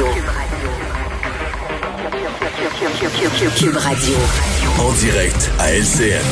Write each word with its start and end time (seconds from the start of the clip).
Radio. 0.00 0.14
Cube 3.58 3.76
Radio. 3.76 4.14
En 4.78 4.92
direct 4.92 5.50
à 5.58 5.74
LCN. 5.74 6.24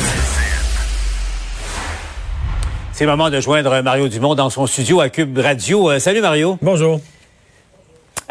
C'est 2.93 3.05
le 3.05 3.11
moment 3.11 3.29
de 3.29 3.39
joindre 3.39 3.79
Mario 3.83 4.07
Dumont 4.07 4.33
dans 4.33 4.49
son 4.49 4.65
studio 4.65 5.01
à 5.01 5.09
Cube 5.09 5.37
Radio. 5.37 5.91
Euh, 5.91 5.99
salut 5.99 6.21
Mario. 6.21 6.57
Bonjour. 6.63 6.99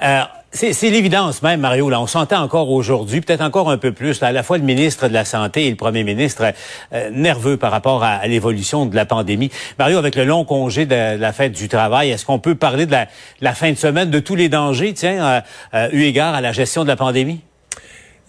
Euh, 0.02 0.22
c'est 0.50 0.90
l'évidence 0.90 1.42
même, 1.42 1.60
Mario. 1.60 1.90
Là, 1.90 2.00
on 2.00 2.06
s'entend 2.06 2.42
encore 2.42 2.70
aujourd'hui, 2.70 3.20
peut-être 3.20 3.42
encore 3.42 3.70
un 3.70 3.76
peu 3.76 3.92
plus. 3.92 4.22
À 4.22 4.32
la 4.32 4.42
fois 4.42 4.58
le 4.58 4.64
ministre 4.64 5.08
de 5.08 5.12
la 5.12 5.24
Santé 5.24 5.66
et 5.66 5.70
le 5.70 5.76
premier 5.76 6.04
ministre 6.04 6.52
euh, 6.92 7.10
nerveux 7.10 7.56
par 7.56 7.70
rapport 7.70 8.02
à, 8.02 8.26
l'évolution 8.26 8.86
de 8.86 8.96
la 8.96 9.04
pandémie. 9.04 9.50
Mario, 9.78 9.98
avec 9.98 10.16
le 10.16 10.24
long 10.24 10.44
congé 10.44 10.86
de, 10.86 11.18
la 11.18 11.32
fête 11.32 11.52
du 11.52 11.68
travail, 11.68 12.10
est-ce 12.10 12.24
qu'on 12.24 12.38
peut 12.38 12.54
parler 12.54 12.86
de 12.86 12.96
la, 13.40 13.54
fin 13.54 13.70
de 13.70 13.76
semaine, 13.76 14.10
de 14.10 14.20
tous 14.20 14.36
les 14.36 14.48
dangers, 14.48 14.94
tiens, 14.94 15.42
euh, 15.74 15.88
eu 15.92 16.02
égard 16.02 16.34
à 16.34 16.40
la 16.40 16.52
gestion 16.52 16.82
de 16.82 16.88
la 16.88 16.96
pandémie? 16.96 17.40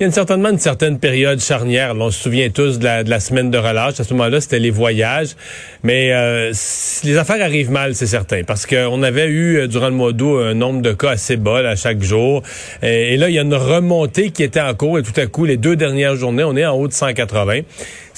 Il 0.02 0.06
y 0.06 0.10
a 0.10 0.14
certainement 0.14 0.48
une 0.48 0.60
certaine 0.60 0.98
période 0.98 1.42
charnière. 1.42 1.94
on 2.00 2.10
se 2.10 2.24
souvient 2.24 2.50
tous 2.50 2.80
de 2.80 2.86
la, 2.86 3.20
semaine 3.20 3.52
de 3.52 3.58
relâche. 3.58 4.00
À 4.00 4.06
ce 4.06 4.14
moment-là, 4.14 4.40
c'était 4.40 4.58
les 4.58 4.72
voyages. 4.72 5.36
Mais 5.84 6.14
euh, 6.14 6.54
les 7.04 7.18
affaires 7.18 7.44
arrivent 7.44 7.70
mal, 7.70 7.96
c'est 7.96 8.08
certain. 8.08 8.44
Parce 8.44 8.66
qu'on 8.66 9.04
avait 9.04 9.28
eu, 9.28 9.58
euh, 9.58 9.68
durant 9.68 9.90
le 9.90 9.96
mois 9.96 10.14
d'août, 10.14 10.40
un 10.40 10.54
nombre 10.54 10.82
de 10.82 10.94
cas 10.94 11.10
assez 11.10 11.36
bas 11.36 11.68
à 11.68 11.76
chaque 11.76 12.02
jour. 12.02 12.44
Et, 12.82 13.16
et, 13.16 13.18
là, 13.18 13.28
il 13.28 13.36
y 13.36 13.40
a 13.40 13.42
une 13.42 13.54
remontée 13.54 14.30
qui 14.32 14.42
était 14.42 14.62
en 14.62 14.74
cours. 14.74 15.00
Et 15.00 15.04
tout 15.04 15.20
à 15.20 15.26
coup, 15.26 15.44
les 15.44 15.58
deux 15.58 15.76
dernières 15.76 16.16
journées, 16.16 16.46
on 16.46 16.56
est 16.56 16.66
en 16.66 16.78
haut 16.78 16.88
de 16.88 16.94
180 16.94 17.64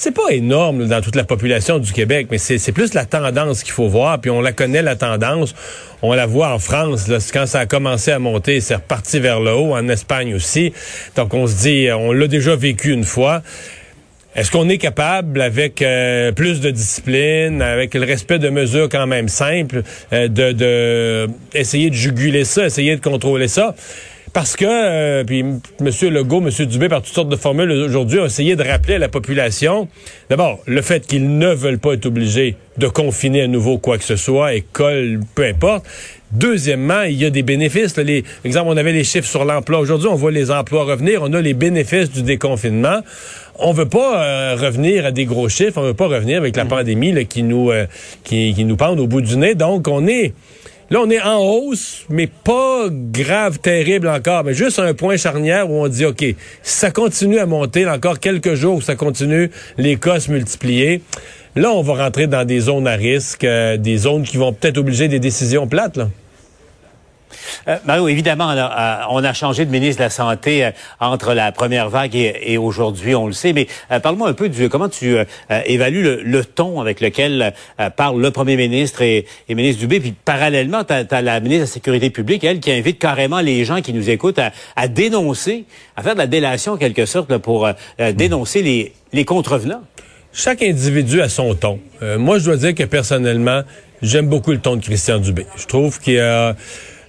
c'est 0.02 0.10
pas 0.10 0.30
énorme 0.30 0.88
dans 0.88 1.00
toute 1.00 1.14
la 1.14 1.22
population 1.22 1.78
du 1.78 1.92
Québec, 1.92 2.26
mais 2.28 2.38
c'est 2.38 2.72
plus 2.72 2.92
la 2.92 3.04
tendance 3.04 3.62
qu'il 3.62 3.72
faut 3.72 3.86
voir. 3.86 4.20
Puis 4.20 4.32
on 4.32 4.40
la 4.40 4.50
connaît, 4.50 4.82
la 4.82 4.96
tendance. 4.96 5.54
On 6.02 6.12
la 6.12 6.26
voit 6.26 6.52
en 6.52 6.58
France. 6.58 7.06
Là, 7.06 7.18
quand 7.32 7.46
ça 7.46 7.60
a 7.60 7.66
commencé 7.66 8.10
à 8.10 8.18
monter, 8.18 8.60
c'est 8.60 8.74
reparti 8.74 9.20
vers 9.20 9.38
le 9.38 9.52
haut. 9.52 9.76
En 9.76 9.88
Espagne 9.88 10.34
aussi. 10.34 10.72
Donc 11.14 11.34
on 11.34 11.46
se 11.46 11.54
dit, 11.54 11.88
on 11.92 12.10
l'a 12.10 12.26
déjà 12.26 12.56
vécu 12.56 12.90
une 12.90 13.04
fois. 13.04 13.42
Est-ce 14.34 14.50
qu'on 14.50 14.68
est 14.68 14.78
capable, 14.78 15.40
avec 15.40 15.82
euh, 15.82 16.32
plus 16.32 16.60
de 16.60 16.70
discipline, 16.70 17.62
avec 17.62 17.94
le 17.94 18.04
respect 18.04 18.40
de 18.40 18.48
mesures 18.48 18.88
quand 18.88 19.06
même 19.06 19.28
simples, 19.28 19.82
euh, 20.12 20.26
de, 20.26 20.50
de 20.50 21.28
essayer 21.54 21.90
de 21.90 21.94
juguler 21.94 22.44
ça, 22.44 22.66
essayer 22.66 22.96
de 22.96 23.00
contrôler 23.00 23.46
ça? 23.46 23.76
Parce 24.32 24.56
que, 24.56 24.64
euh, 24.66 25.24
puis 25.24 25.40
M. 25.40 25.60
Legault, 25.80 26.42
M. 26.42 26.66
Dubé, 26.66 26.88
par 26.88 27.02
toutes 27.02 27.12
sortes 27.12 27.28
de 27.28 27.36
formules 27.36 27.70
aujourd'hui, 27.70 28.18
ont 28.18 28.24
essayé 28.24 28.56
de 28.56 28.62
rappeler 28.62 28.94
à 28.94 28.98
la 28.98 29.08
population, 29.08 29.88
d'abord, 30.30 30.60
le 30.66 30.80
fait 30.80 31.06
qu'ils 31.06 31.36
ne 31.36 31.52
veulent 31.52 31.78
pas 31.78 31.92
être 31.92 32.06
obligés 32.06 32.56
de 32.78 32.88
confiner 32.88 33.42
à 33.42 33.46
nouveau 33.46 33.76
quoi 33.76 33.98
que 33.98 34.04
ce 34.04 34.16
soit, 34.16 34.54
école, 34.54 35.20
peu 35.34 35.44
importe. 35.44 35.84
Deuxièmement, 36.32 37.02
il 37.02 37.20
y 37.20 37.26
a 37.26 37.30
des 37.30 37.42
bénéfices. 37.42 37.94
Là, 37.98 38.04
les, 38.04 38.24
exemple, 38.42 38.70
on 38.70 38.76
avait 38.78 38.94
les 38.94 39.04
chiffres 39.04 39.28
sur 39.28 39.44
l'emploi. 39.44 39.80
Aujourd'hui, 39.80 40.08
on 40.08 40.14
voit 40.14 40.30
les 40.30 40.50
emplois 40.50 40.84
revenir. 40.84 41.20
On 41.22 41.30
a 41.34 41.42
les 41.42 41.52
bénéfices 41.52 42.10
du 42.10 42.22
déconfinement. 42.22 43.00
On 43.58 43.72
veut 43.72 43.88
pas 43.88 44.24
euh, 44.24 44.56
revenir 44.56 45.04
à 45.04 45.10
des 45.10 45.26
gros 45.26 45.50
chiffres. 45.50 45.76
On 45.76 45.82
veut 45.82 45.92
pas 45.92 46.06
revenir 46.06 46.38
avec 46.38 46.56
la 46.56 46.64
mmh. 46.64 46.68
pandémie 46.68 47.12
là, 47.12 47.24
qui 47.24 47.42
nous 47.42 47.70
euh, 47.70 47.84
qui, 48.24 48.54
qui 48.54 48.64
nous 48.64 48.76
pend 48.76 48.96
au 48.96 49.06
bout 49.06 49.20
du 49.20 49.36
nez. 49.36 49.54
Donc, 49.54 49.88
on 49.88 50.06
est 50.06 50.32
Là, 50.90 51.00
on 51.00 51.10
est 51.10 51.20
en 51.20 51.38
hausse, 51.38 52.04
mais 52.10 52.26
pas 52.26 52.88
grave, 52.90 53.58
terrible 53.58 54.08
encore, 54.08 54.44
mais 54.44 54.54
juste 54.54 54.78
un 54.78 54.92
point 54.94 55.16
charnière 55.16 55.70
où 55.70 55.74
on 55.82 55.88
dit, 55.88 56.04
OK, 56.04 56.20
si 56.20 56.36
ça 56.62 56.90
continue 56.90 57.38
à 57.38 57.46
monter, 57.46 57.86
encore 57.88 58.20
quelques 58.20 58.54
jours, 58.54 58.82
ça 58.82 58.94
continue, 58.94 59.50
les 59.78 59.96
cas 59.96 60.20
se 60.20 60.30
là, 61.56 61.70
on 61.70 61.82
va 61.82 62.04
rentrer 62.04 62.26
dans 62.26 62.44
des 62.44 62.60
zones 62.60 62.86
à 62.86 62.94
risque, 62.94 63.44
euh, 63.44 63.76
des 63.76 63.96
zones 63.96 64.22
qui 64.22 64.36
vont 64.36 64.52
peut-être 64.52 64.78
obliger 64.78 65.08
des 65.08 65.20
décisions 65.20 65.66
plates, 65.66 65.96
là. 65.96 66.08
Euh, 67.68 67.76
Mario, 67.84 68.08
évidemment, 68.08 68.50
euh, 68.50 68.96
on 69.10 69.22
a 69.24 69.32
changé 69.32 69.64
de 69.64 69.70
ministre 69.70 69.98
de 69.98 70.04
la 70.04 70.10
Santé 70.10 70.64
euh, 70.64 70.70
entre 71.00 71.34
la 71.34 71.52
première 71.52 71.88
vague 71.88 72.14
et, 72.14 72.58
aujourd'hui, 72.58 73.14
on 73.14 73.26
le 73.26 73.32
sait. 73.32 73.52
Mais 73.52 73.66
parle-moi 74.02 74.28
un 74.28 74.34
peu 74.34 74.48
du 74.48 74.68
comment 74.68 74.88
tu 74.88 75.16
évalues 75.66 76.22
le, 76.22 76.44
ton 76.44 76.80
avec 76.80 77.00
lequel 77.00 77.54
parle 77.96 78.20
le 78.20 78.30
premier 78.30 78.56
ministre 78.56 79.02
et, 79.02 79.26
et 79.48 79.54
ministre 79.54 79.80
Dubé. 79.80 80.00
Puis 80.00 80.12
parallèlement, 80.12 80.84
tu 80.84 80.92
as, 80.92 81.22
la 81.22 81.40
ministre 81.40 81.60
de 81.60 81.66
la 81.68 81.72
Sécurité 81.72 82.10
publique, 82.10 82.44
elle, 82.44 82.60
qui 82.60 82.70
invite 82.70 82.98
carrément 82.98 83.40
les 83.40 83.64
gens 83.64 83.80
qui 83.80 83.92
nous 83.92 84.10
écoutent 84.10 84.40
à, 84.76 84.88
dénoncer, 84.88 85.64
à 85.96 86.02
faire 86.02 86.14
de 86.14 86.18
la 86.18 86.26
délation 86.26 86.72
en 86.72 86.76
quelque 86.76 87.06
sorte 87.06 87.36
pour 87.38 87.68
dénoncer 88.14 88.92
les, 89.12 89.24
contrevenants. 89.24 89.82
Chaque 90.32 90.62
individu 90.62 91.20
a 91.20 91.28
son 91.28 91.54
ton. 91.54 91.80
moi, 92.18 92.38
je 92.38 92.44
dois 92.44 92.56
dire 92.56 92.74
que 92.74 92.84
personnellement, 92.84 93.62
j'aime 94.02 94.28
beaucoup 94.28 94.52
le 94.52 94.58
ton 94.58 94.76
de 94.76 94.82
Christian 94.82 95.18
Dubé. 95.18 95.46
Je 95.56 95.66
trouve 95.66 95.98
qu'il 96.00 96.18
a 96.18 96.54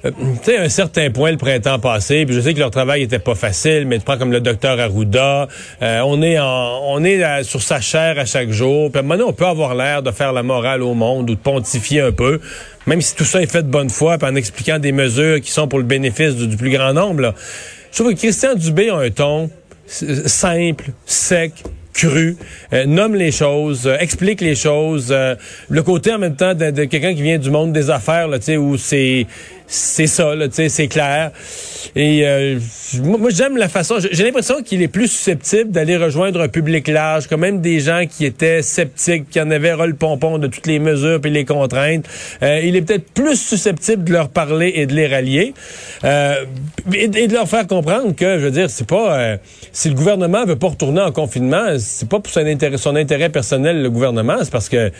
euh, 0.05 0.11
tu 0.11 0.51
sais, 0.51 0.57
un 0.57 0.69
certain 0.69 1.09
point 1.11 1.31
le 1.31 1.37
printemps 1.37 1.79
passé, 1.79 2.25
puis 2.25 2.35
je 2.35 2.41
sais 2.41 2.53
que 2.53 2.59
leur 2.59 2.71
travail 2.71 3.03
était 3.03 3.19
pas 3.19 3.35
facile, 3.35 3.85
mais 3.87 3.99
tu 3.99 4.03
prends 4.03 4.17
comme 4.17 4.31
le 4.31 4.41
docteur 4.41 4.79
Arruda, 4.79 5.47
euh, 5.81 6.01
on 6.05 6.21
est 6.21 6.37
en, 6.39 6.81
on 6.83 7.03
est 7.03 7.43
sur 7.43 7.61
sa 7.61 7.79
chair 7.79 8.19
à 8.19 8.25
chaque 8.25 8.51
jour. 8.51 8.91
Puis 8.91 9.01
maintenant, 9.01 9.27
on 9.29 9.33
peut 9.33 9.45
avoir 9.45 9.75
l'air 9.75 10.03
de 10.03 10.11
faire 10.11 10.33
la 10.33 10.43
morale 10.43 10.83
au 10.83 10.93
monde 10.93 11.29
ou 11.29 11.35
de 11.35 11.39
pontifier 11.39 12.01
un 12.01 12.11
peu, 12.11 12.41
même 12.85 13.01
si 13.01 13.15
tout 13.15 13.25
ça 13.25 13.41
est 13.41 13.51
fait 13.51 13.63
de 13.63 13.69
bonne 13.69 13.89
foi, 13.89 14.17
puis 14.17 14.27
en 14.27 14.35
expliquant 14.35 14.79
des 14.79 14.91
mesures 14.91 15.39
qui 15.39 15.51
sont 15.51 15.67
pour 15.67 15.79
le 15.79 15.85
bénéfice 15.85 16.35
du, 16.35 16.57
plus 16.57 16.71
grand 16.71 16.93
nombre. 16.93 17.33
Je 17.91 17.97
trouve 17.97 18.13
que 18.13 18.19
Christian 18.19 18.55
Dubé 18.55 18.89
a 18.89 18.97
un 18.97 19.09
ton 19.09 19.49
simple, 19.85 20.85
sec, 21.05 21.53
cru, 21.93 22.35
nomme 22.87 23.15
les 23.15 23.31
choses, 23.31 23.89
explique 23.99 24.41
les 24.41 24.55
choses. 24.55 25.13
le 25.69 25.83
côté 25.83 26.13
en 26.13 26.19
même 26.19 26.35
temps 26.35 26.53
de, 26.53 26.85
quelqu'un 26.85 27.13
qui 27.13 27.21
vient 27.21 27.37
du 27.37 27.49
monde 27.49 27.71
des 27.73 27.89
affaires, 27.89 28.27
là, 28.27 28.37
où 28.57 28.77
c'est 28.77 29.27
c'est 29.67 30.07
ça, 30.07 30.35
là, 30.35 30.47
c'est 30.51 30.87
clair. 30.87 31.31
Euh, 31.97 32.59
moi, 33.01 33.29
j'aime 33.29 33.57
la 33.57 33.69
façon. 33.69 33.95
J'ai 34.11 34.23
l'impression 34.23 34.61
qu'il 34.61 34.81
est 34.81 34.87
plus 34.87 35.07
susceptible 35.07 35.71
d'aller 35.71 35.97
rejoindre 35.97 36.41
un 36.41 36.47
public 36.47 36.87
large, 36.87 37.27
quand 37.27 37.37
même 37.37 37.61
des 37.61 37.79
gens 37.79 38.03
qui 38.09 38.25
étaient 38.25 38.61
sceptiques, 38.61 39.29
qui 39.29 39.39
en 39.39 39.49
avaient 39.51 39.73
ras 39.73 39.87
le 39.87 39.93
pompon 39.93 40.37
de 40.37 40.47
toutes 40.47 40.67
les 40.67 40.79
mesures 40.79 41.19
et 41.23 41.29
les 41.29 41.45
contraintes. 41.45 42.05
Euh, 42.41 42.61
il 42.63 42.75
est 42.75 42.81
peut-être 42.81 43.09
plus 43.11 43.35
susceptible 43.35 44.03
de 44.03 44.13
leur 44.13 44.29
parler 44.29 44.73
et 44.75 44.85
de 44.85 44.93
les 44.93 45.07
rallier 45.07 45.53
euh, 46.03 46.45
et, 46.93 47.07
de 47.07 47.33
leur 47.33 47.47
faire 47.47 47.67
comprendre 47.67 48.15
que, 48.15 48.39
je 48.39 48.45
veux 48.45 48.51
dire, 48.51 48.69
c'est 48.69 48.87
pas 48.87 49.17
euh, 49.17 49.37
si 49.71 49.89
le 49.89 49.95
gouvernement 49.95 50.45
veut 50.45 50.55
pas 50.55 50.67
retourner 50.67 51.01
en 51.01 51.11
confinement, 51.11 51.77
c'est 51.77 52.09
pas 52.09 52.19
pour 52.19 52.31
son 52.31 52.45
intérêt, 52.45 52.77
son 52.77 52.95
intérêt 52.95 53.29
personnel 53.29 53.81
le 53.81 53.89
gouvernement, 53.89 54.37
c'est 54.41 54.51
parce 54.51 54.69
que 54.69 54.91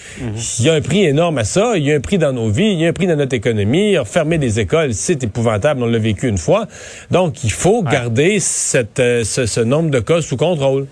il 0.59 0.66
y 0.66 0.70
a 0.70 0.74
un 0.74 0.82
prix 0.82 1.06
énorme 1.06 1.38
à 1.38 1.44
ça. 1.44 1.74
Il 1.76 1.84
y 1.84 1.92
a 1.92 1.96
un 1.96 2.00
prix 2.00 2.18
dans 2.18 2.34
nos 2.34 2.50
vies, 2.50 2.72
il 2.72 2.80
y 2.80 2.86
a 2.86 2.90
un 2.90 2.94
prix 2.94 3.08
dans 3.08 3.16
notre 3.16 3.36
économie. 3.36 3.96
Fermer 4.06 4.38
des 4.38 4.59
écoles, 4.59 4.94
c'est 4.94 5.24
épouvantable. 5.24 5.84
On 5.84 5.88
l'a 5.88 6.00
vécu 6.00 6.28
une 6.28 6.38
fois. 6.38 6.68
Donc, 7.12 7.44
il 7.44 7.52
faut 7.52 7.83
garder 7.84 8.40
cette, 8.40 9.00
euh, 9.00 9.24
ce, 9.24 9.60
nombre 9.60 9.90
de 9.90 10.00
cas 10.00 10.22
sous 10.22 10.38
contrôle. 10.38 10.88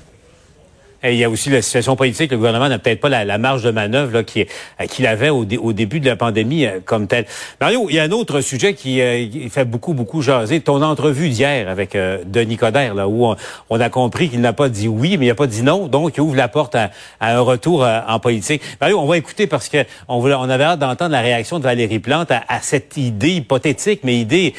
Et 1.04 1.14
il 1.14 1.18
y 1.18 1.24
a 1.24 1.30
aussi 1.30 1.50
la 1.50 1.62
situation 1.62 1.96
politique. 1.96 2.32
Le 2.32 2.38
gouvernement 2.38 2.70
n'a 2.70 2.78
peut-être 2.78 3.00
pas 3.00 3.10
la, 3.10 3.38
marge 3.38 3.64
de 3.64 3.72
manœuvre 3.72 4.20
euh, 4.20 4.86
qu'il 4.88 5.08
avait 5.08 5.30
au, 5.30 5.46
début 5.46 6.00
de 6.00 6.08
la 6.08 6.16
pandémie 6.16 6.66
euh, 6.66 6.80
comme 6.84 7.08
tel. 7.08 7.26
Mario, 7.60 7.88
il 7.90 7.96
y 7.96 8.00
a 8.00 8.04
un 8.04 8.12
autre 8.12 8.42
sujet 8.42 8.76
qui, 8.76 9.02
fait 9.50 9.66
beaucoup, 9.66 9.94
beaucoup 9.94 10.22
jaser. 10.22 10.60
Ton 10.60 10.82
entrevue 10.84 11.30
d'hier 11.30 11.70
avec 11.70 11.98
Denis 12.26 12.58
Coderre, 12.58 12.94
là, 12.94 13.08
où 13.08 13.34
on, 13.70 13.80
a 13.80 13.90
compris 13.90 14.30
qu'il 14.30 14.42
n'a 14.42 14.54
pas 14.54 14.70
dit 14.70 14.88
oui, 14.88 15.18
mais 15.18 15.26
il 15.26 15.30
n'a 15.30 15.36
pas 15.36 15.48
dit 15.48 15.64
non. 15.64 15.88
Donc, 15.88 16.18
il 16.18 16.22
ouvre 16.22 16.36
la 16.36 16.48
porte 16.48 16.76
à, 16.76 16.92
un 17.20 17.40
retour 17.40 17.88
en 18.08 18.20
politique. 18.20 18.62
Mario, 18.80 19.00
on 19.00 19.06
va 19.06 19.18
écouter 19.18 19.48
parce 19.48 19.70
que 19.70 19.80
on, 20.08 20.20
on 20.20 20.50
avait 20.50 20.64
hâte 20.64 20.80
d'entendre 20.80 21.12
la 21.12 21.22
réaction 21.22 21.58
de 21.60 21.64
Valérie 21.64 22.00
Plante 22.00 22.32
à, 22.32 22.60
cette 22.62 22.98
idée 22.98 23.36
hypothétique, 23.36 24.02
mais 24.04 24.18
idée 24.18 24.54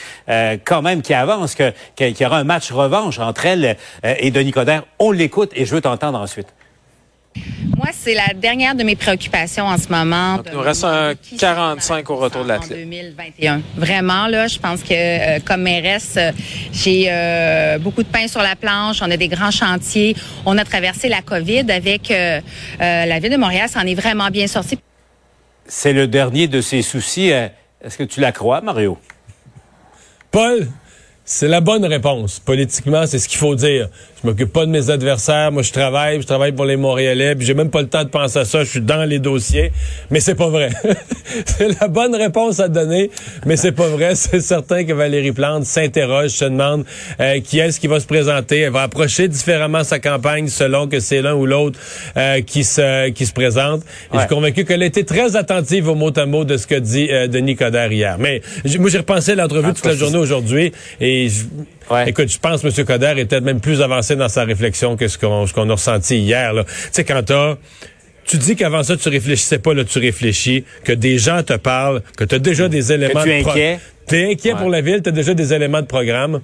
quand 0.64 0.82
même 0.82 1.02
qui 1.02 1.14
avance, 1.14 1.54
que, 1.54 1.72
qu'il 1.94 2.20
y 2.20 2.26
aura 2.26 2.38
un 2.38 2.44
match 2.44 2.72
revanche 2.72 3.19
entre 3.19 3.47
elle 3.47 3.76
et 4.02 4.31
Denis 4.31 4.52
Coderre. 4.52 4.84
On 4.98 5.12
l'écoute 5.12 5.52
et 5.54 5.64
je 5.66 5.75
veux 5.75 5.81
t'entendre 5.81 6.19
ensuite. 6.19 6.31
Moi, 7.76 7.88
c'est 7.93 8.15
la 8.15 8.34
dernière 8.34 8.75
de 8.75 8.82
mes 8.82 8.94
préoccupations 8.94 9.65
en 9.65 9.78
ce 9.78 9.88
moment. 9.88 10.43
il 10.44 10.53
nous 10.53 10.60
reste 10.60 10.84
un 10.84 11.15
45 11.38 12.09
au 12.10 12.16
retour 12.16 12.44
de 12.44 12.48
l'athlète. 12.48 12.78
2021. 12.78 13.62
Vraiment, 13.76 14.26
là, 14.26 14.47
je 14.47 14.59
pense 14.59 14.82
que 14.82 14.93
euh, 14.93 15.41
comme 15.44 15.62
mairesse, 15.62 16.14
euh, 16.17 16.31
j'ai 16.73 17.06
euh, 17.08 17.79
beaucoup 17.79 18.02
de 18.02 18.08
pain 18.08 18.29
sur 18.29 18.43
la 18.43 18.55
planche. 18.55 19.00
On 19.00 19.11
a 19.11 19.17
des 19.17 19.29
grands 19.29 19.50
chantiers. 19.50 20.14
On 20.44 20.58
a 20.58 20.64
traversé 20.64 21.08
la 21.08 21.23
COVID 21.23 21.70
avec 21.70 22.11
la 22.11 23.19
ville 23.19 23.32
de 23.32 23.37
Montréal. 23.37 23.69
Ça 23.69 23.81
en 23.81 23.87
est 23.87 23.94
vraiment 23.94 24.28
bien 24.28 24.46
sorti. 24.46 24.78
C'est 25.67 25.93
le 25.93 26.06
dernier 26.06 26.49
de 26.49 26.61
ses 26.61 26.82
soucis. 26.82 27.28
Est-ce 27.31 27.96
que 27.96 28.05
tu 28.05 28.20
la 28.20 28.32
crois, 28.32 28.61
Mario? 28.61 28.99
Paul, 30.31 30.69
c'est 31.24 31.48
la 31.48 31.60
bonne 31.60 31.84
réponse. 31.84 32.40
Politiquement, 32.40 33.06
c'est 33.06 33.19
ce 33.20 33.28
qu'il 33.28 33.38
faut 33.38 33.54
dire. 33.54 33.88
Je 34.22 34.28
m'occupe 34.28 34.52
pas 34.52 34.66
de 34.66 34.70
mes 34.70 34.90
adversaires. 34.90 35.52
Moi, 35.52 35.62
je 35.62 35.72
travaille, 35.72 36.20
je 36.20 36.26
travaille 36.26 36.52
pour 36.52 36.64
les 36.64 36.76
Montréalais. 36.76 37.34
Puis 37.36 37.46
j'ai 37.46 37.54
même 37.54 37.70
pas 37.70 37.80
le 37.80 37.88
temps 37.88 38.04
de 38.04 38.08
penser 38.08 38.40
à 38.40 38.44
ça. 38.44 38.64
Je 38.64 38.70
suis 38.70 38.80
dans 38.80 39.04
les 39.04 39.19
dossiers. 39.19 39.72
Mais 40.10 40.19
c'est 40.20 40.34
pas 40.34 40.48
vrai. 40.48 40.70
c'est 41.46 41.80
la 41.80 41.88
bonne 41.88 42.14
réponse 42.14 42.58
à 42.58 42.69
donner, 42.69 43.10
mais 43.46 43.56
c'est 43.56 43.72
pas 43.72 43.88
vrai. 43.88 44.14
C'est 44.14 44.40
certain 44.40 44.84
que 44.84 44.92
Valérie 44.92 45.32
Plante 45.32 45.64
s'interroge, 45.64 46.30
se 46.30 46.44
demande 46.44 46.84
euh, 47.20 47.40
qui 47.40 47.58
est-ce 47.58 47.78
qui 47.78 47.86
va 47.86 48.00
se 48.00 48.06
présenter. 48.06 48.60
Elle 48.60 48.72
va 48.72 48.82
approcher 48.82 49.28
différemment 49.28 49.84
sa 49.84 49.98
campagne 49.98 50.48
selon 50.48 50.88
que 50.88 51.00
c'est 51.00 51.22
l'un 51.22 51.34
ou 51.34 51.46
l'autre 51.46 51.78
euh, 52.16 52.40
qui 52.42 52.64
se 52.64 53.10
qui 53.10 53.26
se 53.26 53.32
présente. 53.32 53.82
Et 54.12 54.16
je 54.16 54.18
suis 54.20 54.28
convaincu 54.28 54.64
qu'elle 54.64 54.82
été 54.82 55.04
très 55.04 55.36
attentive 55.36 55.88
au 55.88 55.94
mot 55.94 56.12
à 56.16 56.26
mot 56.26 56.44
de 56.44 56.56
ce 56.56 56.66
que 56.66 56.75
dit 56.75 57.08
euh, 57.10 57.26
Denis 57.26 57.56
Coderre 57.56 57.92
hier. 57.92 58.16
Mais 58.18 58.42
moi, 58.78 58.90
j'ai 58.90 58.98
repensé 58.98 59.34
l'entrevue 59.34 59.72
toute 59.72 59.86
la 59.86 59.94
journée 59.94 60.18
aujourd'hui 60.18 60.72
et 61.00 61.12
Mais 61.12 61.29
je- 61.29 61.44
Ouais. 61.93 62.09
écoute, 62.09 62.29
je 62.31 62.38
pense 62.38 62.62
que 62.62 62.69
M. 62.69 62.87
Coder 62.87 63.14
est 63.19 63.25
peut-être 63.26 63.44
même 63.44 63.61
plus 63.61 63.82
avancé 63.82 64.17
dans 64.17 64.29
sa 64.29 64.44
réflexion 64.44 64.97
que 64.97 65.09
ce 65.09 65.19
qu'on 65.19 65.69
a 65.70 65.73
ressenti 65.73 66.19
hier. 66.19 66.53
Tu 66.55 66.64
sais, 66.93 67.05
quand 67.05 67.23
t'as 67.25 67.56
tu 68.25 68.38
dis 68.38 68.55
qu'avant 68.56 68.82
ça, 68.82 68.97
tu 68.97 69.09
réfléchissais 69.09 69.59
pas, 69.59 69.75
là, 69.75 69.85
tu 69.85 69.99
réfléchis, 69.99 70.64
que 70.85 70.93
des 70.93 71.19
gens 71.19 71.43
te 71.43 71.55
parlent, 71.55 72.03
que 72.17 72.25
tu 72.25 72.37
as 72.37 72.38
déjà 72.38 72.69
des 72.69 72.93
éléments 72.93 73.23
tu 73.25 73.31
es 73.31 73.43
de 73.43 73.49
inquiet. 73.49 73.81
T'es 74.06 74.31
inquiet 74.32 74.53
Ouais. 74.55 74.59
pour 74.59 74.70
la 74.70 74.81
ville, 74.81 75.03
tu 75.03 75.09
as 75.09 75.12
déjà 75.12 75.35
des 75.35 75.53
éléments 75.53 75.82
de 75.82 75.87
programme. 75.87 76.41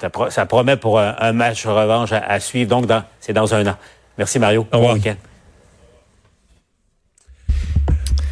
Ça, 0.00 0.10
pro- 0.10 0.30
ça 0.30 0.46
promet 0.46 0.76
pour 0.76 0.98
un, 1.00 1.14
un 1.18 1.32
match 1.32 1.66
revanche 1.66 2.12
à, 2.12 2.18
à 2.18 2.40
suivre. 2.40 2.70
Donc, 2.70 2.86
c'est 3.20 3.32
dans 3.32 3.52
un 3.54 3.66
an. 3.66 3.76
Merci, 4.16 4.38
Mario. 4.38 4.66
Au 4.72 4.76
revoir. 4.78 4.96
Bon 4.96 5.14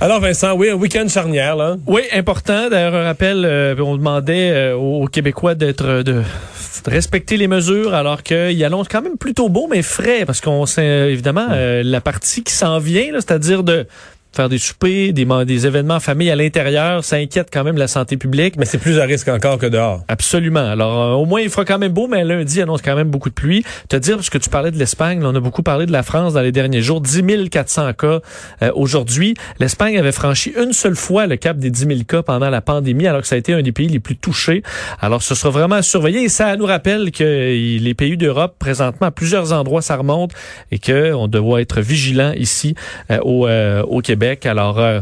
Alors, 0.02 0.18
Vincent, 0.18 0.54
oui, 0.56 0.68
un 0.68 0.74
week-end 0.74 1.06
charnière, 1.06 1.54
là. 1.54 1.76
Oui, 1.86 2.02
important. 2.12 2.68
D'ailleurs, 2.68 2.96
un 2.96 3.04
rappel, 3.04 3.44
euh, 3.44 3.76
on 3.78 3.96
demandait 3.96 4.50
euh, 4.50 4.74
aux 4.74 5.06
Québécois 5.06 5.54
d'être 5.54 5.86
euh, 5.86 6.02
de, 6.02 6.14
de 6.14 6.90
respecter 6.90 7.36
les 7.36 7.46
mesures, 7.46 7.94
alors 7.94 8.24
qu'il 8.24 8.64
annonce 8.64 8.88
quand 8.88 9.00
même 9.00 9.16
plutôt 9.16 9.48
beau, 9.48 9.68
mais 9.70 9.80
frais, 9.82 10.24
parce 10.26 10.40
qu'on 10.40 10.66
sait 10.66 10.82
euh, 10.82 11.12
évidemment 11.12 11.46
euh, 11.52 11.84
la 11.84 12.00
partie 12.00 12.42
qui 12.42 12.52
s'en 12.52 12.80
vient, 12.80 13.12
là, 13.12 13.20
c'est-à-dire 13.20 13.62
de 13.62 13.86
faire 14.34 14.48
des 14.48 14.58
soupers, 14.58 15.12
des, 15.12 15.26
des 15.44 15.66
événements 15.66 15.94
en 15.94 16.00
famille 16.00 16.30
à 16.30 16.36
l'intérieur, 16.36 17.04
ça 17.04 17.16
inquiète 17.16 17.48
quand 17.52 17.64
même 17.64 17.76
la 17.76 17.88
santé 17.88 18.16
publique. 18.16 18.56
Mais 18.56 18.64
c'est 18.64 18.78
plus 18.78 18.98
à 18.98 19.04
risque 19.04 19.28
encore 19.28 19.58
que 19.58 19.66
dehors. 19.66 20.02
Absolument. 20.08 20.70
Alors, 20.70 21.00
euh, 21.00 21.12
au 21.14 21.26
moins, 21.26 21.40
il 21.40 21.50
fera 21.50 21.64
quand 21.64 21.78
même 21.78 21.92
beau, 21.92 22.06
mais 22.08 22.24
lundi 22.24 22.60
annonce 22.60 22.82
quand 22.82 22.96
même 22.96 23.10
beaucoup 23.10 23.28
de 23.28 23.34
pluie. 23.34 23.64
Te 23.88 23.96
dire, 23.96 24.16
parce 24.16 24.30
que 24.30 24.38
tu 24.38 24.50
parlais 24.50 24.70
de 24.70 24.78
l'Espagne, 24.78 25.20
on 25.22 25.34
a 25.34 25.40
beaucoup 25.40 25.62
parlé 25.62 25.86
de 25.86 25.92
la 25.92 26.02
France 26.02 26.34
dans 26.34 26.40
les 26.40 26.52
derniers 26.52 26.82
jours. 26.82 27.00
10 27.00 27.48
400 27.50 27.92
cas 27.94 28.20
euh, 28.62 28.70
aujourd'hui. 28.74 29.34
L'Espagne 29.58 29.98
avait 29.98 30.12
franchi 30.12 30.52
une 30.56 30.72
seule 30.72 30.96
fois 30.96 31.26
le 31.26 31.36
cap 31.36 31.58
des 31.58 31.70
10 31.70 31.86
000 31.86 32.00
cas 32.08 32.22
pendant 32.22 32.50
la 32.50 32.60
pandémie, 32.60 33.06
alors 33.06 33.22
que 33.22 33.28
ça 33.28 33.34
a 33.34 33.38
été 33.38 33.52
un 33.52 33.62
des 33.62 33.72
pays 33.72 33.88
les 33.88 34.00
plus 34.00 34.16
touchés. 34.16 34.62
Alors, 35.00 35.22
ce 35.22 35.34
sera 35.34 35.50
vraiment 35.50 35.76
à 35.76 35.82
surveiller. 35.82 36.22
Et 36.22 36.28
ça 36.28 36.56
nous 36.56 36.66
rappelle 36.66 37.10
que 37.10 37.24
les 37.24 37.94
pays 37.94 38.16
d'Europe, 38.16 38.54
présentement, 38.58 39.08
à 39.08 39.10
plusieurs 39.10 39.52
endroits, 39.52 39.82
ça 39.82 39.96
remonte 39.96 40.32
et 40.70 40.78
que 40.78 41.12
on 41.12 41.28
doit 41.28 41.60
être 41.60 41.80
vigilant 41.80 42.32
ici 42.32 42.74
euh, 43.10 43.18
au, 43.22 43.46
euh, 43.46 43.82
au 43.82 44.00
Québec. 44.00 44.21
Alors, 44.44 44.78
euh, 44.78 45.00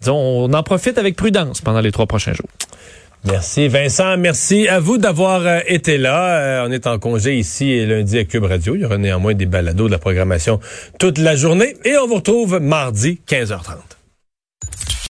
disons, 0.00 0.16
on 0.16 0.52
en 0.52 0.62
profite 0.62 0.98
avec 0.98 1.16
prudence 1.16 1.60
pendant 1.60 1.80
les 1.80 1.92
trois 1.92 2.06
prochains 2.06 2.32
jours. 2.32 2.48
Merci, 3.24 3.68
Vincent. 3.68 4.16
Merci 4.16 4.68
à 4.68 4.80
vous 4.80 4.98
d'avoir 4.98 5.44
euh, 5.46 5.60
été 5.66 5.98
là. 5.98 6.38
Euh, 6.38 6.66
on 6.68 6.72
est 6.72 6.86
en 6.86 6.98
congé 6.98 7.36
ici 7.36 7.84
lundi 7.84 8.18
à 8.18 8.24
Cube 8.24 8.44
Radio. 8.44 8.74
Il 8.74 8.82
y 8.82 8.84
aura 8.84 8.98
néanmoins 8.98 9.34
des 9.34 9.46
balados 9.46 9.86
de 9.86 9.92
la 9.92 9.98
programmation 9.98 10.60
toute 10.98 11.18
la 11.18 11.36
journée. 11.36 11.76
Et 11.84 11.96
on 11.96 12.06
vous 12.06 12.16
retrouve 12.16 12.58
mardi, 12.60 13.20
15h30. 13.28 13.97